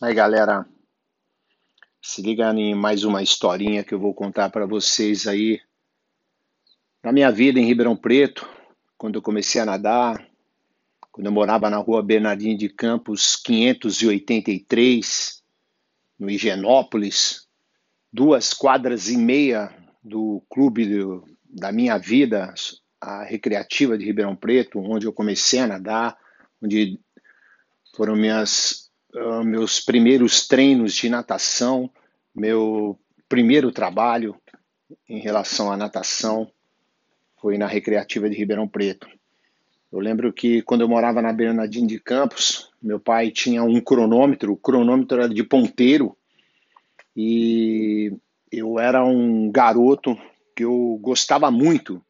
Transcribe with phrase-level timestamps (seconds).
[0.00, 0.64] Aí, galera,
[2.00, 5.60] se liga em mais uma historinha que eu vou contar para vocês aí
[7.02, 8.48] da minha vida em Ribeirão Preto,
[8.96, 10.24] quando eu comecei a nadar,
[11.10, 15.42] quando eu morava na rua Bernardino de Campos 583,
[16.16, 17.48] no Higienópolis,
[18.12, 22.54] duas quadras e meia do clube do, da minha vida,
[23.00, 26.16] a recreativa de Ribeirão Preto, onde eu comecei a nadar,
[26.62, 27.00] onde
[27.96, 28.87] foram minhas
[29.20, 31.90] uh, meus primeiros treinos de natação,
[32.34, 32.98] meu
[33.28, 34.36] primeiro trabalho
[35.08, 36.50] em relação à natação
[37.40, 39.08] foi na Recreativa de Ribeirão Preto.
[39.90, 44.52] Eu lembro que quando eu morava na Bernardino de Campos, meu pai tinha um cronômetro,
[44.52, 46.16] o cronômetro era de ponteiro,
[47.16, 48.12] e
[48.52, 50.16] eu era um garoto
[50.54, 52.02] que eu gostava muito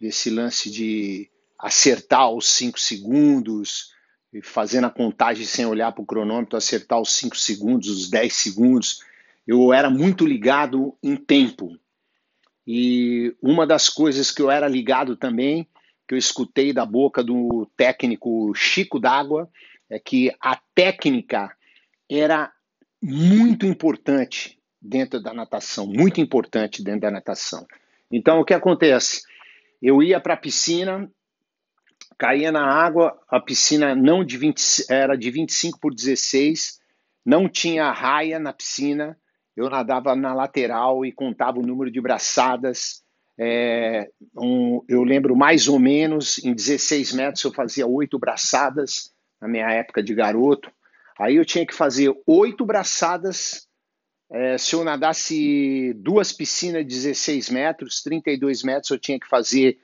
[0.00, 1.28] desse lance de
[1.58, 3.92] acertar os cinco segundos,
[4.42, 9.00] fazendo a contagem sem olhar para o cronômetro, acertar os 5 segundos, os 10 segundos.
[9.46, 11.76] Eu era muito ligado em tempo.
[12.66, 15.66] E uma das coisas que eu era ligado também,
[16.06, 19.48] que eu escutei da boca do técnico Chico d'Água,
[19.88, 21.54] é que a técnica
[22.10, 22.52] era
[23.00, 27.66] muito importante dentro da natação, muito importante dentro da natação.
[28.10, 29.22] Então, o que acontece?
[29.80, 31.10] Eu ia para a piscina,
[32.18, 36.78] caía na água, a piscina não de 20, era de 25 por 16,
[37.24, 39.18] não tinha raia na piscina,
[39.56, 43.02] eu nadava na lateral e contava o número de braçadas.
[43.38, 49.48] É, um, eu lembro mais ou menos, em 16 metros eu fazia oito braçadas, na
[49.48, 50.70] minha época de garoto.
[51.18, 53.66] Aí eu tinha que fazer oito braçadas.
[54.30, 59.78] É, se eu nadasse duas piscinas de 16 metros, 32 metros, eu tinha que fazer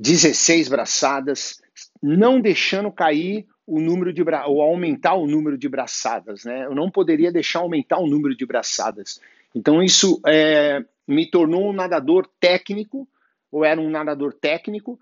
[0.00, 1.60] 16 braçadas,
[2.02, 6.64] não deixando cair o número de ou aumentar o número de braçadas, né?
[6.64, 9.20] Eu não poderia deixar aumentar o número de braçadas.
[9.54, 13.06] Então isso é, me tornou um nadador técnico,
[13.52, 14.98] ou era um nadador técnico.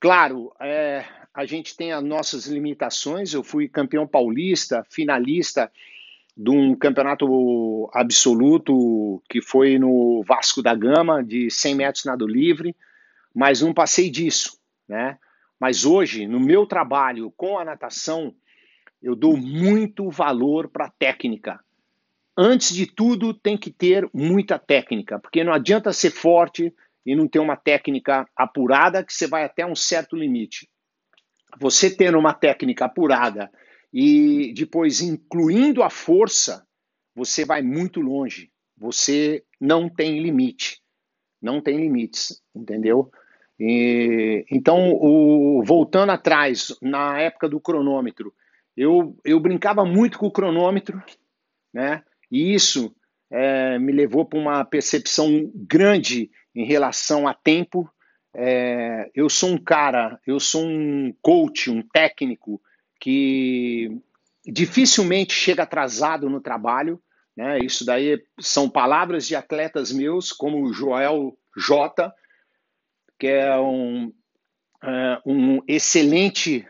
[0.00, 3.34] Claro, é, a gente tem as nossas limitações.
[3.34, 5.70] Eu fui campeão paulista, finalista
[6.34, 12.74] de um campeonato absoluto que foi no Vasco da Gama, de 100 metros nado livre
[13.34, 14.58] mas não passei disso,
[14.88, 15.18] né?
[15.58, 18.34] Mas hoje, no meu trabalho com a natação,
[19.02, 21.60] eu dou muito valor para a técnica.
[22.36, 26.74] Antes de tudo, tem que ter muita técnica, porque não adianta ser forte
[27.04, 30.68] e não ter uma técnica apurada, que você vai até um certo limite.
[31.58, 33.50] Você tendo uma técnica apurada
[33.92, 36.66] e depois incluindo a força,
[37.14, 38.50] você vai muito longe.
[38.76, 40.80] Você não tem limite.
[41.42, 43.10] Não tem limites, entendeu?
[43.60, 48.32] E, então, o, voltando atrás, na época do cronômetro,
[48.74, 51.02] eu, eu brincava muito com o cronômetro,
[51.72, 52.02] né?
[52.32, 52.96] E isso
[53.30, 57.90] é, me levou para uma percepção grande em relação a tempo.
[58.34, 62.62] É, eu sou um cara, eu sou um coach, um técnico
[62.98, 63.90] que
[64.46, 66.98] dificilmente chega atrasado no trabalho.
[67.36, 67.58] Né?
[67.58, 72.10] Isso daí são palavras de atletas meus, como o Joel J,
[73.20, 74.10] que é um,
[74.82, 76.66] é, um excelente,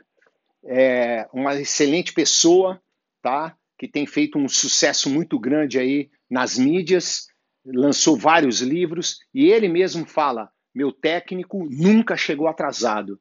[0.65, 2.83] é, uma excelente pessoa,
[3.23, 3.57] tá?
[3.79, 7.29] Que tem feito um sucesso muito grande aí nas mídias,
[7.65, 13.21] lançou vários livros e ele mesmo fala: meu técnico nunca chegou atrasado.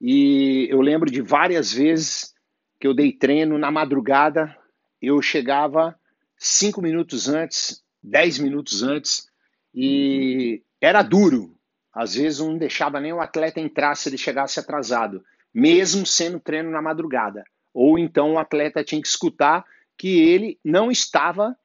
[0.00, 2.32] E eu lembro de várias vezes
[2.80, 4.56] que eu dei treino na madrugada,
[5.02, 5.94] eu chegava
[6.38, 9.28] cinco minutos antes, dez minutos antes,
[9.74, 11.53] e era duro,
[11.94, 16.70] às vezes não deixava nem o atleta entrar se ele chegasse atrasado, mesmo sendo treino
[16.70, 17.44] na madrugada.
[17.72, 19.64] Ou então o atleta tinha que escutar
[19.96, 21.56] que ele não estava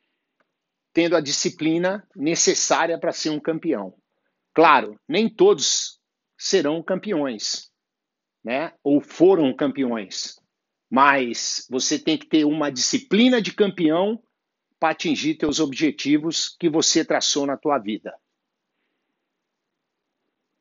[0.94, 3.96] tendo a disciplina necessária para ser um campeão.
[4.54, 6.00] Claro, nem todos
[6.38, 7.72] serão campeões,
[8.44, 8.74] né?
[8.84, 10.40] Ou foram campeões.
[10.90, 14.22] Mas você tem que ter uma disciplina de campeão
[14.80, 18.14] para atingir teus objetivos que você traçou na tua vida.